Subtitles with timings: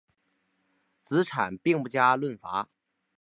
[1.03, 2.67] 子产并不加讨伐。